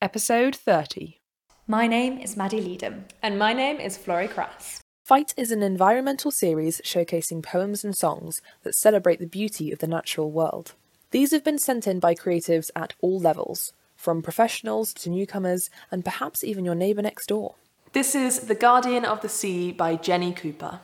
Episode 0.00 0.54
30. 0.54 1.18
My 1.66 1.88
name 1.88 2.20
is 2.20 2.36
Maddy 2.36 2.60
Leadham. 2.60 3.06
And 3.20 3.36
my 3.36 3.52
name 3.52 3.80
is 3.80 3.96
Florrie 3.96 4.28
Crass. 4.28 4.80
pFITE 5.10 5.34
is 5.36 5.50
an 5.50 5.60
environmental 5.60 6.30
series 6.30 6.80
showcasing 6.84 7.42
poems 7.42 7.82
and 7.82 7.96
songs 7.96 8.40
that 8.62 8.76
celebrate 8.76 9.18
the 9.18 9.26
beauty 9.26 9.72
of 9.72 9.80
the 9.80 9.88
natural 9.88 10.30
world. 10.30 10.74
These 11.10 11.32
have 11.32 11.42
been 11.42 11.58
sent 11.58 11.88
in 11.88 11.98
by 11.98 12.14
creatives 12.14 12.70
at 12.76 12.94
all 13.00 13.18
levels, 13.18 13.72
from 13.96 14.22
professionals 14.22 14.94
to 14.94 15.10
newcomers, 15.10 15.68
and 15.90 16.04
perhaps 16.04 16.44
even 16.44 16.64
your 16.64 16.76
neighbour 16.76 17.02
next 17.02 17.26
door. 17.26 17.56
This 17.92 18.14
is 18.14 18.46
The 18.46 18.54
Guardian 18.54 19.04
of 19.04 19.20
the 19.20 19.28
Sea 19.28 19.72
by 19.72 19.96
Jenny 19.96 20.32
Cooper. 20.32 20.78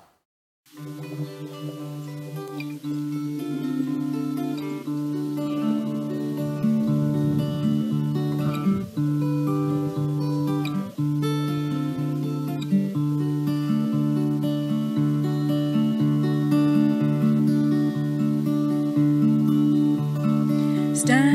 Standing 21.05 21.34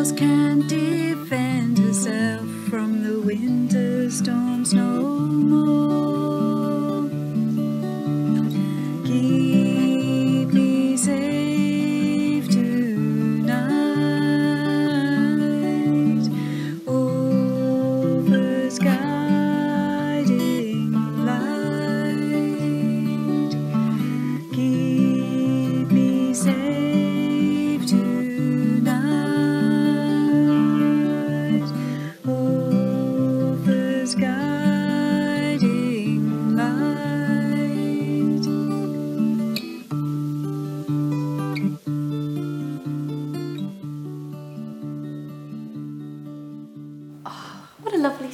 lighthouse 0.00 0.18
can't 0.18 0.66
defend 0.66 1.78
herself 1.78 2.48
from 2.70 3.02
the 3.02 3.20
winter 3.20 4.10
storms 4.10 4.72
no 4.72 5.02
more. 5.02 6.19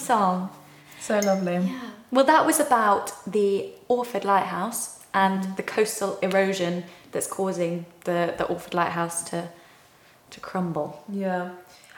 Song. 0.07 0.51
So 1.01 1.19
lovely. 1.21 1.73
Well, 2.11 2.25
that 2.25 2.47
was 2.47 2.61
about 2.61 3.13
the 3.27 3.73
Orford 3.89 4.25
Lighthouse 4.25 5.05
and 5.13 5.57
the 5.57 5.63
coastal 5.63 6.19
erosion 6.21 6.85
that's 7.13 7.27
causing 7.27 7.87
the, 8.05 8.35
the 8.39 8.45
Orford 8.45 8.75
Lighthouse 8.75 9.23
to 9.31 9.49
to 10.31 10.41
crumble. 10.41 11.05
Yeah. 11.09 11.51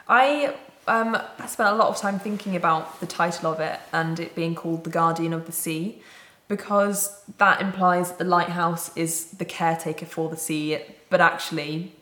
I 0.07 0.55
um 0.87 1.17
I 1.39 1.47
spent 1.47 1.69
a 1.69 1.75
lot 1.75 1.89
of 1.89 1.97
time 1.97 2.19
thinking 2.19 2.55
about 2.55 2.99
the 2.99 3.07
title 3.07 3.51
of 3.51 3.59
it 3.59 3.79
and 3.91 4.19
it 4.19 4.35
being 4.35 4.55
called 4.55 4.83
The 4.83 4.89
Guardian 4.89 5.33
of 5.33 5.45
the 5.45 5.51
Sea 5.51 6.01
because 6.47 7.21
that 7.37 7.61
implies 7.61 8.13
the 8.13 8.23
lighthouse 8.23 8.91
is 8.97 9.31
the 9.31 9.45
caretaker 9.45 10.05
for 10.05 10.29
the 10.29 10.37
sea, 10.37 10.79
but 11.09 11.21
actually 11.21 11.93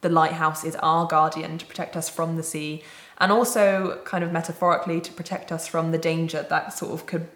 the 0.00 0.08
lighthouse 0.08 0.64
is 0.64 0.74
our 0.76 1.06
guardian 1.06 1.56
to 1.58 1.64
protect 1.64 1.96
us 1.96 2.08
from 2.08 2.36
the 2.36 2.42
sea 2.42 2.82
and 3.22 3.30
also 3.30 4.00
kind 4.04 4.24
of 4.24 4.32
metaphorically 4.32 5.00
to 5.00 5.12
protect 5.12 5.52
us 5.52 5.68
from 5.68 5.92
the 5.92 5.96
danger 5.96 6.44
that 6.50 6.76
sort 6.76 6.92
of 6.92 7.06
could 7.06 7.28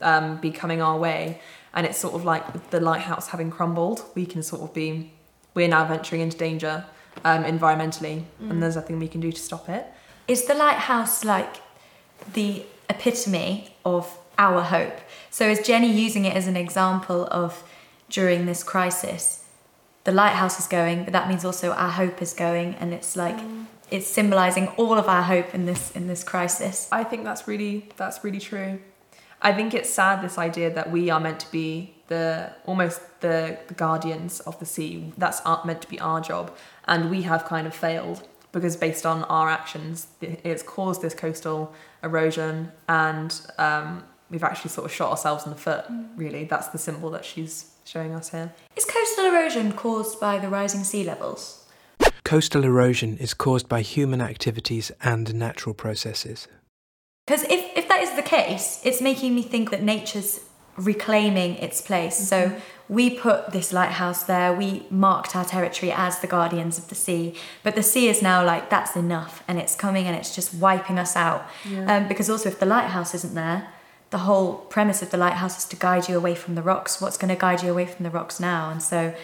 um, 0.00 0.36
be 0.36 0.52
coming 0.52 0.80
our 0.80 0.96
way. 0.96 1.40
And 1.74 1.84
it's 1.84 1.98
sort 1.98 2.14
of 2.14 2.24
like 2.24 2.70
the 2.70 2.78
lighthouse 2.78 3.26
having 3.28 3.50
crumbled, 3.50 4.04
we 4.14 4.24
can 4.24 4.44
sort 4.44 4.62
of 4.62 4.72
be, 4.72 5.12
we're 5.52 5.66
now 5.66 5.84
venturing 5.84 6.20
into 6.20 6.38
danger 6.38 6.84
um, 7.24 7.42
environmentally, 7.42 8.22
and 8.38 8.62
there's 8.62 8.76
nothing 8.76 9.00
we 9.00 9.08
can 9.08 9.20
do 9.20 9.32
to 9.32 9.40
stop 9.40 9.68
it. 9.68 9.84
Is 10.28 10.44
the 10.44 10.54
lighthouse 10.54 11.24
like 11.24 11.56
the 12.32 12.62
epitome 12.88 13.74
of 13.84 14.16
our 14.38 14.62
hope? 14.62 14.96
So 15.30 15.48
is 15.48 15.58
Jenny 15.66 15.92
using 15.92 16.24
it 16.24 16.36
as 16.36 16.46
an 16.46 16.56
example 16.56 17.26
of 17.32 17.64
during 18.08 18.46
this 18.46 18.62
crisis, 18.62 19.44
the 20.04 20.12
lighthouse 20.12 20.60
is 20.60 20.68
going, 20.68 21.02
but 21.02 21.12
that 21.12 21.28
means 21.28 21.44
also 21.44 21.72
our 21.72 21.90
hope 21.90 22.22
is 22.22 22.32
going, 22.32 22.76
and 22.76 22.94
it's 22.94 23.16
like 23.16 23.38
it's 23.90 24.06
symbolizing 24.06 24.68
all 24.76 24.94
of 24.94 25.08
our 25.08 25.22
hope 25.22 25.54
in 25.54 25.66
this 25.66 25.90
in 25.92 26.06
this 26.06 26.22
crisis. 26.24 26.88
I 26.92 27.04
think 27.04 27.24
that's 27.24 27.46
really 27.46 27.88
that's 27.96 28.22
really 28.24 28.40
true. 28.40 28.80
I 29.42 29.52
think 29.52 29.72
it's 29.74 29.88
sad 29.88 30.22
this 30.22 30.36
idea 30.36 30.72
that 30.74 30.90
we 30.90 31.08
are 31.08 31.20
meant 31.20 31.40
to 31.40 31.50
be 31.50 31.94
the 32.08 32.52
almost 32.66 33.00
the, 33.20 33.58
the 33.68 33.74
guardians 33.74 34.40
of 34.40 34.58
the 34.58 34.66
sea. 34.66 35.12
That's 35.16 35.40
our, 35.42 35.64
meant 35.64 35.82
to 35.82 35.88
be 35.88 35.98
our 36.00 36.20
job, 36.20 36.54
and 36.86 37.10
we 37.10 37.22
have 37.22 37.44
kind 37.44 37.66
of 37.66 37.74
failed 37.74 38.26
because 38.52 38.76
based 38.76 39.06
on 39.06 39.24
our 39.24 39.48
actions, 39.48 40.08
it's 40.20 40.62
caused 40.62 41.02
this 41.02 41.14
coastal 41.14 41.72
erosion, 42.02 42.72
and 42.88 43.40
um, 43.58 44.04
we've 44.28 44.44
actually 44.44 44.70
sort 44.70 44.84
of 44.84 44.92
shot 44.92 45.10
ourselves 45.10 45.44
in 45.44 45.50
the 45.50 45.58
foot. 45.58 45.84
Really, 46.16 46.44
that's 46.44 46.68
the 46.68 46.78
symbol 46.78 47.10
that 47.10 47.24
she's 47.24 47.72
showing 47.84 48.12
us 48.12 48.30
here. 48.30 48.52
Is 48.76 48.84
coastal 48.84 49.26
erosion 49.26 49.72
caused 49.72 50.20
by 50.20 50.38
the 50.38 50.48
rising 50.48 50.84
sea 50.84 51.04
levels? 51.04 51.59
Coastal 52.30 52.62
erosion 52.62 53.16
is 53.16 53.34
caused 53.34 53.68
by 53.68 53.80
human 53.80 54.20
activities 54.20 54.92
and 55.02 55.34
natural 55.34 55.74
processes. 55.74 56.46
Because 57.26 57.42
if, 57.42 57.76
if 57.76 57.88
that 57.88 58.02
is 58.02 58.14
the 58.14 58.22
case, 58.22 58.80
it's 58.84 59.00
making 59.00 59.34
me 59.34 59.42
think 59.42 59.72
that 59.72 59.82
nature's 59.82 60.38
reclaiming 60.76 61.56
its 61.56 61.80
place. 61.80 62.16
So 62.28 62.54
we 62.88 63.10
put 63.10 63.50
this 63.50 63.72
lighthouse 63.72 64.22
there, 64.22 64.52
we 64.52 64.86
marked 64.90 65.34
our 65.34 65.44
territory 65.44 65.90
as 65.90 66.20
the 66.20 66.28
guardians 66.28 66.78
of 66.78 66.88
the 66.88 66.94
sea, 66.94 67.34
but 67.64 67.74
the 67.74 67.82
sea 67.82 68.06
is 68.08 68.22
now 68.22 68.44
like, 68.46 68.70
that's 68.70 68.94
enough, 68.94 69.42
and 69.48 69.58
it's 69.58 69.74
coming 69.74 70.06
and 70.06 70.14
it's 70.14 70.32
just 70.32 70.54
wiping 70.54 71.00
us 71.00 71.16
out. 71.16 71.44
Um, 71.88 72.06
because 72.06 72.30
also, 72.30 72.48
if 72.48 72.60
the 72.60 72.64
lighthouse 72.64 73.12
isn't 73.12 73.34
there, 73.34 73.70
the 74.10 74.18
whole 74.18 74.54
premise 74.54 75.02
of 75.02 75.10
the 75.10 75.16
lighthouse 75.16 75.58
is 75.58 75.64
to 75.64 75.74
guide 75.74 76.08
you 76.08 76.16
away 76.16 76.36
from 76.36 76.54
the 76.54 76.62
rocks. 76.62 77.00
What's 77.00 77.18
going 77.18 77.34
to 77.34 77.40
guide 77.40 77.64
you 77.64 77.72
away 77.72 77.86
from 77.86 78.04
the 78.04 78.10
rocks 78.10 78.38
now? 78.38 78.70
And 78.70 78.80
so 78.80 79.14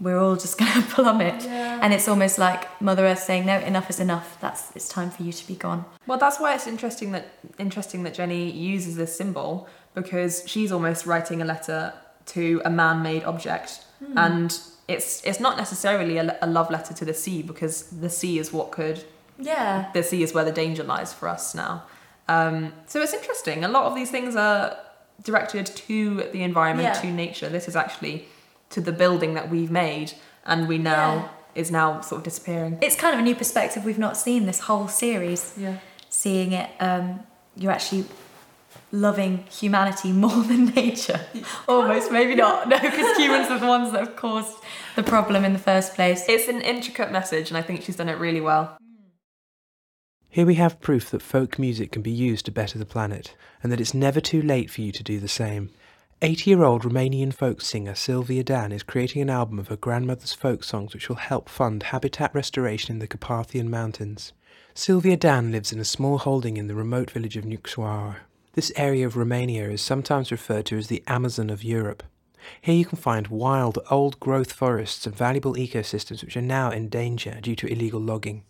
we're 0.00 0.18
all 0.18 0.36
just 0.36 0.58
going 0.58 0.72
to 0.72 0.82
plummet. 0.88 1.44
And 1.46 1.92
it's 1.94 2.08
almost 2.08 2.38
like 2.38 2.80
Mother 2.82 3.06
Earth 3.06 3.20
saying, 3.20 3.46
no, 3.46 3.58
enough 3.58 3.88
is 3.90 4.00
enough. 4.00 4.38
That's 4.40 4.70
it's 4.76 4.88
time 4.88 5.10
for 5.10 5.22
you 5.22 5.32
to 5.32 5.46
be 5.46 5.54
gone. 5.54 5.84
Well, 6.06 6.18
that's 6.18 6.38
why 6.40 6.54
it's 6.54 6.66
interesting 6.66 7.12
that 7.12 7.26
interesting 7.58 8.02
that 8.04 8.14
Jenny 8.14 8.50
uses 8.50 8.96
this 8.96 9.16
symbol 9.16 9.68
because 9.94 10.42
she's 10.46 10.70
almost 10.72 11.06
writing 11.06 11.40
a 11.40 11.44
letter 11.44 11.92
to 12.26 12.60
a 12.64 12.70
man-made 12.70 13.24
object, 13.24 13.84
and 14.16 14.58
it's 14.88 15.24
it's 15.24 15.40
not 15.40 15.56
necessarily 15.56 16.18
a, 16.18 16.36
a 16.42 16.46
love 16.46 16.70
letter 16.70 16.92
to 16.94 17.04
the 17.04 17.14
sea 17.14 17.42
because 17.42 17.84
the 17.84 18.10
sea 18.10 18.38
is 18.38 18.52
what 18.52 18.72
could 18.72 19.04
Yeah. 19.38 19.90
the 19.94 20.02
sea 20.02 20.22
is 20.22 20.34
where 20.34 20.44
the 20.44 20.52
danger 20.52 20.82
lies 20.82 21.12
for 21.14 21.28
us 21.28 21.54
now. 21.54 21.84
Um, 22.28 22.72
so 22.86 23.00
it's 23.00 23.14
interesting. 23.14 23.64
A 23.64 23.68
lot 23.68 23.84
of 23.86 23.94
these 23.94 24.10
things 24.10 24.34
are 24.36 24.76
directed 25.22 25.66
to 25.66 26.24
the 26.32 26.42
environment, 26.42 26.88
Yeah. 26.94 27.00
to 27.00 27.06
nature. 27.12 27.48
This 27.48 27.68
is 27.68 27.76
actually 27.76 28.26
to 28.70 28.80
the 28.80 28.92
building 28.92 29.34
that 29.34 29.50
we've 29.50 29.70
made, 29.70 30.12
and 30.44 30.68
we 30.68 30.78
now 30.78 31.30
is 31.54 31.70
now 31.70 32.00
sort 32.00 32.18
of 32.20 32.24
disappearing. 32.24 32.78
It's 32.82 32.96
kind 32.96 33.14
of 33.14 33.20
a 33.20 33.22
new 33.22 33.34
perspective 33.34 33.84
we've 33.84 33.98
not 33.98 34.16
seen 34.16 34.46
this 34.46 34.60
whole 34.60 34.88
series. 34.88 35.54
Yeah. 35.56 35.78
seeing 36.08 36.52
it, 36.52 36.70
um, 36.80 37.20
you're 37.56 37.72
actually 37.72 38.04
loving 38.92 39.44
humanity 39.50 40.12
more 40.24 40.42
than 40.42 40.66
nature. 40.66 41.20
Almost, 41.68 42.10
maybe 42.12 42.34
not. 42.44 42.68
No, 42.68 42.78
because 42.78 43.16
humans 43.16 43.48
are 43.50 43.58
the 43.58 43.66
ones 43.66 43.92
that 43.92 44.00
have 44.00 44.16
caused 44.16 44.56
the 44.94 45.02
problem 45.02 45.44
in 45.44 45.52
the 45.52 45.58
first 45.58 45.94
place. 45.94 46.24
It's 46.28 46.48
an 46.48 46.60
intricate 46.60 47.10
message, 47.10 47.50
and 47.50 47.56
I 47.58 47.62
think 47.62 47.82
she's 47.82 47.96
done 47.96 48.08
it 48.08 48.18
really 48.18 48.40
well. 48.40 48.76
Here 50.28 50.46
we 50.46 50.56
have 50.56 50.80
proof 50.80 51.10
that 51.10 51.22
folk 51.22 51.58
music 51.58 51.92
can 51.92 52.02
be 52.02 52.10
used 52.10 52.44
to 52.46 52.52
better 52.52 52.78
the 52.78 52.84
planet, 52.84 53.34
and 53.62 53.72
that 53.72 53.80
it's 53.80 53.94
never 53.94 54.20
too 54.20 54.42
late 54.42 54.70
for 54.70 54.82
you 54.82 54.92
to 54.92 55.02
do 55.02 55.18
the 55.18 55.28
same. 55.28 55.70
80 56.22 56.48
year 56.48 56.64
old 56.64 56.82
Romanian 56.82 57.30
folk 57.30 57.60
singer 57.60 57.94
Sylvia 57.94 58.42
Dan 58.42 58.72
is 58.72 58.82
creating 58.82 59.20
an 59.20 59.28
album 59.28 59.58
of 59.58 59.68
her 59.68 59.76
grandmother's 59.76 60.32
folk 60.32 60.64
songs 60.64 60.94
which 60.94 61.10
will 61.10 61.16
help 61.16 61.46
fund 61.46 61.82
habitat 61.82 62.34
restoration 62.34 62.94
in 62.94 63.00
the 63.00 63.06
Carpathian 63.06 63.68
Mountains. 63.68 64.32
Sylvia 64.72 65.18
Dan 65.18 65.52
lives 65.52 65.72
in 65.72 65.78
a 65.78 65.84
small 65.84 66.16
holding 66.16 66.56
in 66.56 66.68
the 66.68 66.74
remote 66.74 67.10
village 67.10 67.36
of 67.36 67.44
Nucsoara. 67.44 68.16
This 68.54 68.72
area 68.76 69.06
of 69.06 69.18
Romania 69.18 69.68
is 69.68 69.82
sometimes 69.82 70.32
referred 70.32 70.64
to 70.66 70.78
as 70.78 70.86
the 70.86 71.02
Amazon 71.06 71.50
of 71.50 71.62
Europe. 71.62 72.02
Here 72.62 72.76
you 72.76 72.86
can 72.86 72.96
find 72.96 73.28
wild, 73.28 73.78
old 73.90 74.18
growth 74.18 74.54
forests 74.54 75.06
and 75.06 75.14
valuable 75.14 75.54
ecosystems 75.54 76.24
which 76.24 76.36
are 76.38 76.40
now 76.40 76.70
in 76.70 76.88
danger 76.88 77.40
due 77.42 77.56
to 77.56 77.66
illegal 77.66 78.00
logging. 78.00 78.42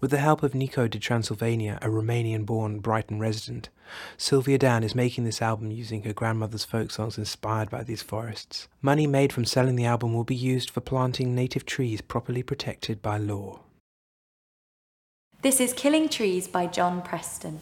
With 0.00 0.10
the 0.10 0.18
help 0.18 0.42
of 0.42 0.54
Nico 0.54 0.88
de 0.88 0.98
Transylvania, 0.98 1.78
a 1.82 1.88
Romanian 1.88 2.44
born 2.44 2.80
Brighton 2.80 3.18
resident, 3.18 3.68
Sylvia 4.16 4.58
Dan 4.58 4.82
is 4.82 4.94
making 4.94 5.24
this 5.24 5.42
album 5.42 5.70
using 5.70 6.02
her 6.02 6.12
grandmother's 6.12 6.64
folk 6.64 6.90
songs 6.90 7.18
inspired 7.18 7.70
by 7.70 7.82
these 7.82 8.02
forests. 8.02 8.68
Money 8.80 9.06
made 9.06 9.32
from 9.32 9.44
selling 9.44 9.76
the 9.76 9.84
album 9.84 10.14
will 10.14 10.24
be 10.24 10.34
used 10.34 10.70
for 10.70 10.80
planting 10.80 11.34
native 11.34 11.66
trees 11.66 12.00
properly 12.00 12.42
protected 12.42 13.02
by 13.02 13.18
law. 13.18 13.60
This 15.42 15.60
is 15.60 15.72
Killing 15.72 16.08
Trees 16.08 16.46
by 16.46 16.66
John 16.68 17.02
Preston. 17.02 17.60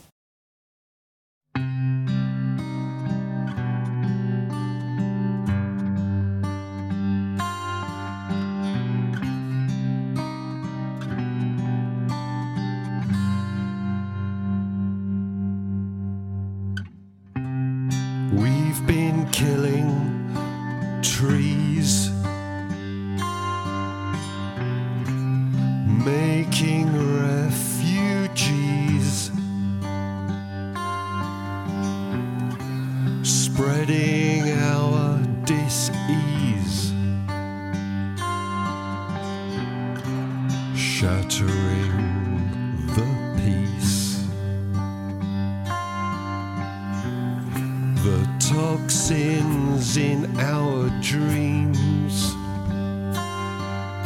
In 49.96 50.24
our 50.38 50.88
dreams 51.00 52.32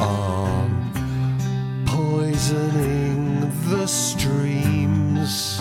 are 0.00 0.70
poisoning 1.84 3.40
the 3.68 3.86
streams. 3.86 5.60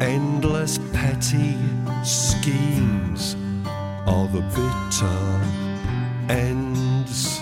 Endless 0.00 0.78
petty 0.92 1.56
schemes 2.04 3.34
are 4.06 4.28
the 4.28 4.42
bitter 4.54 5.20
ends 6.28 7.40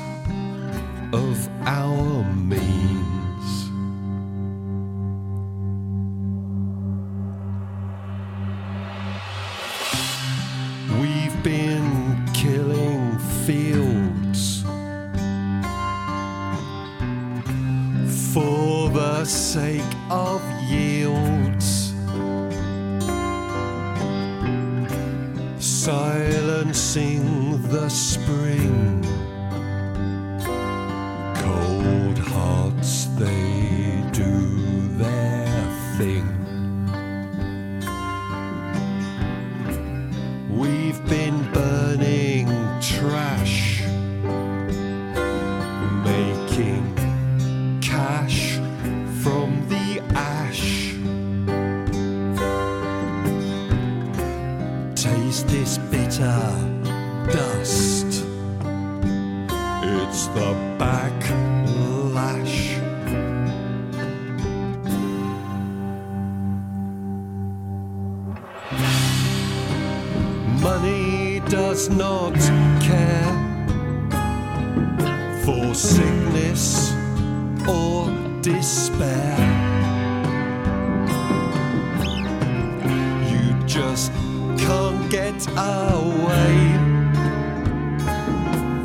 of 1.12 1.48
our 1.66 2.24
means. 2.34 3.17
Sake 19.28 19.82
of 20.10 20.42
yields, 20.62 21.92
silencing 25.58 27.60
the 27.68 27.88
spring. 27.90 29.04
Cold 31.36 32.18
hearts, 32.18 33.04
they 33.16 34.02
do 34.12 34.88
their 34.96 35.46
thing. 35.98 36.37
Taste 55.38 55.50
this 55.52 55.78
bitter 55.78 56.42
dust. 57.30 58.06
It's 59.84 60.26
the 60.34 60.50
backlash. 60.78 62.58
Money 70.60 71.40
does 71.48 71.88
not 71.88 72.34
care 72.82 73.30
for 75.44 75.72
sickness 75.72 76.92
or 77.68 78.10
despair. 78.42 79.47
Away 85.56 86.76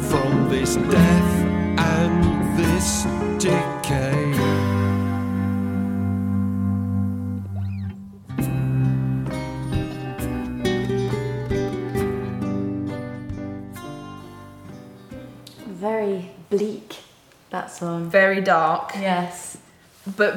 from 0.10 0.50
this 0.50 0.76
death 0.76 1.32
and 1.80 2.58
this 2.58 3.04
decay. 3.44 4.34
Very 15.66 16.30
bleak, 16.50 16.98
that 17.50 17.72
song. 17.72 18.10
Very 18.10 18.42
dark, 18.42 18.92
Yes. 18.96 19.58
but 20.18 20.36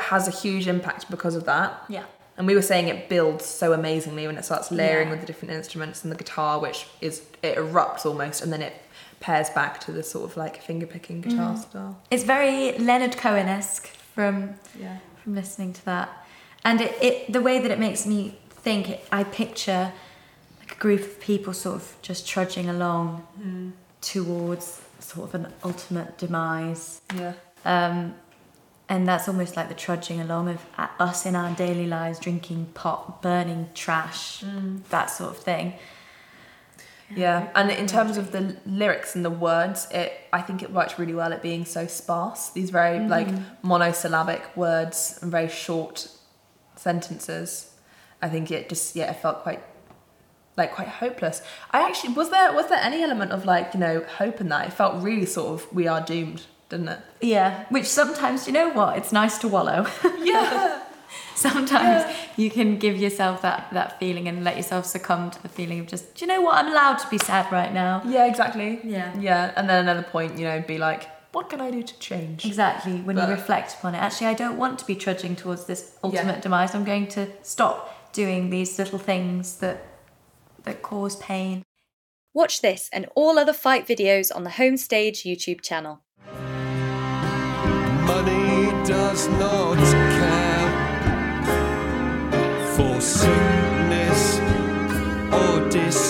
has 0.00 0.28
a 0.28 0.30
huge 0.30 0.68
impact 0.68 1.10
because 1.10 1.34
of 1.34 1.44
that. 1.44 1.82
Yeah. 1.88 2.04
And 2.38 2.46
we 2.46 2.54
were 2.54 2.62
saying 2.62 2.88
it 2.88 3.08
builds 3.08 3.44
so 3.44 3.72
amazingly 3.72 4.26
when 4.28 4.38
it 4.38 4.44
starts 4.44 4.70
layering 4.70 5.08
Yeah. 5.08 5.12
with 5.12 5.20
the 5.20 5.26
different 5.26 5.52
instruments 5.54 6.04
and 6.04 6.10
the 6.12 6.16
guitar, 6.16 6.60
which 6.60 6.86
is 7.00 7.22
it 7.42 7.56
erupts 7.56 8.06
almost, 8.06 8.40
and 8.42 8.52
then 8.52 8.62
it 8.62 8.74
pairs 9.20 9.50
back 9.50 9.80
to 9.80 9.90
the 9.92 10.02
sort 10.04 10.30
of 10.30 10.36
like 10.36 10.62
finger 10.62 10.86
picking 10.86 11.20
guitar 11.20 11.56
style. 11.56 11.98
It's 12.10 12.22
very 12.22 12.78
Leonard 12.78 13.16
Cohen 13.16 13.48
esque 13.48 13.88
from 14.14 14.54
Yeah. 14.78 14.98
from 15.24 15.34
listening 15.34 15.72
to 15.74 15.84
that, 15.86 16.08
and 16.64 16.80
it, 16.80 16.96
it 17.02 17.32
the 17.32 17.40
way 17.40 17.58
that 17.58 17.70
it 17.72 17.78
makes 17.80 18.06
me 18.06 18.38
think. 18.50 19.00
I 19.10 19.24
picture 19.24 19.92
like 20.60 20.72
a 20.72 20.78
group 20.78 21.00
of 21.00 21.18
people 21.20 21.52
sort 21.52 21.74
of 21.76 21.96
just 22.02 22.28
trudging 22.28 22.68
along 22.68 23.26
towards 24.00 24.80
sort 25.00 25.28
of 25.28 25.34
an 25.34 25.52
ultimate 25.64 26.16
demise. 26.18 27.00
Yeah. 27.14 27.32
Um, 27.64 28.14
and 28.88 29.06
that's 29.06 29.28
almost 29.28 29.56
like 29.56 29.68
the 29.68 29.74
trudging 29.74 30.20
along 30.20 30.48
of 30.48 30.64
uh, 30.78 30.88
us 30.98 31.26
in 31.26 31.36
our 31.36 31.54
daily 31.54 31.86
lives, 31.86 32.18
drinking 32.18 32.66
pot, 32.74 33.20
burning 33.20 33.68
trash, 33.74 34.42
that 34.90 35.06
sort 35.06 35.30
of 35.30 35.38
thing. 35.38 35.74
Yeah, 37.14 37.48
and 37.54 37.70
in 37.70 37.86
terms 37.86 38.18
of 38.18 38.32
the 38.32 38.56
lyrics 38.66 39.14
and 39.16 39.24
the 39.24 39.30
words, 39.30 39.88
it 39.90 40.12
I 40.32 40.42
think 40.42 40.62
it 40.62 40.72
worked 40.72 40.98
really 40.98 41.14
well 41.14 41.32
at 41.32 41.42
being 41.42 41.64
so 41.64 41.86
sparse. 41.86 42.50
These 42.50 42.70
very 42.70 43.00
like 43.06 43.28
monosyllabic 43.62 44.56
words 44.56 45.18
and 45.22 45.30
very 45.30 45.48
short 45.48 46.08
sentences. 46.76 47.74
I 48.20 48.28
think 48.28 48.50
it 48.50 48.68
just 48.68 48.94
yeah, 48.94 49.10
it 49.10 49.16
felt 49.16 49.42
quite 49.42 49.62
like 50.56 50.74
quite 50.74 50.88
hopeless. 50.88 51.40
I 51.70 51.88
actually 51.88 52.12
was 52.12 52.28
there 52.28 52.52
was 52.52 52.68
there 52.68 52.78
any 52.78 53.02
element 53.02 53.32
of 53.32 53.46
like 53.46 53.72
you 53.72 53.80
know 53.80 54.00
hope 54.18 54.40
in 54.40 54.50
that? 54.50 54.68
It 54.68 54.72
felt 54.72 55.02
really 55.02 55.26
sort 55.26 55.48
of 55.48 55.72
we 55.72 55.86
are 55.86 56.02
doomed 56.02 56.42
doesn't 56.68 56.88
it? 56.88 57.00
Yeah, 57.20 57.64
which 57.70 57.86
sometimes, 57.86 58.46
you 58.46 58.52
know 58.52 58.70
what? 58.70 58.96
It's 58.98 59.12
nice 59.12 59.38
to 59.38 59.48
wallow. 59.48 59.86
Yeah. 60.22 60.82
sometimes 61.34 62.14
you 62.36 62.50
can 62.50 62.78
give 62.78 62.96
yourself 62.98 63.40
that, 63.42 63.68
that 63.72 63.98
feeling 63.98 64.28
and 64.28 64.44
let 64.44 64.56
yourself 64.56 64.84
succumb 64.84 65.30
to 65.30 65.42
the 65.42 65.48
feeling 65.48 65.80
of 65.80 65.86
just, 65.86 66.14
do 66.14 66.24
you 66.24 66.26
know 66.26 66.40
what? 66.42 66.56
I'm 66.56 66.70
allowed 66.70 66.96
to 66.98 67.08
be 67.08 67.16
sad 67.18 67.50
right 67.52 67.72
now. 67.72 68.02
Yeah, 68.04 68.26
exactly. 68.26 68.80
Yeah. 68.84 69.16
Yeah, 69.18 69.52
and 69.56 69.68
then 69.68 69.82
another 69.88 70.02
point, 70.02 70.38
you 70.38 70.44
know, 70.44 70.60
be 70.60 70.76
like, 70.78 71.08
what 71.32 71.48
can 71.48 71.60
I 71.60 71.70
do 71.70 71.82
to 71.82 71.98
change? 71.98 72.44
Exactly, 72.44 73.00
when 73.00 73.16
But- 73.16 73.28
you 73.28 73.34
reflect 73.34 73.74
upon 73.74 73.94
it. 73.94 73.98
Actually, 73.98 74.26
I 74.28 74.34
don't 74.34 74.56
want 74.58 74.78
to 74.80 74.84
be 74.86 74.94
trudging 74.96 75.36
towards 75.36 75.64
this 75.66 75.96
ultimate 76.02 76.36
Yeah. 76.36 76.40
demise. 76.40 76.74
I'm 76.74 76.84
going 76.84 77.06
to 77.08 77.28
stop 77.42 78.12
doing 78.12 78.50
these 78.50 78.78
little 78.78 78.98
things 78.98 79.58
that 79.58 79.84
that 80.64 80.82
cause 80.82 81.16
pain. 81.16 81.62
Watch 82.34 82.60
this 82.60 82.90
and 82.92 83.06
all 83.14 83.38
other 83.38 83.52
pFITE 83.52 83.86
videos 83.86 84.34
on 84.34 84.44
the 84.44 84.50
Homestage 84.50 85.24
YouTube 85.24 85.62
channel. 85.62 86.02
Money 88.08 88.70
does 88.86 89.28
not 89.28 89.76
care 90.16 90.68
for 92.74 92.98
sickness 93.02 94.38
or 95.30 95.68
disease. 95.68 96.07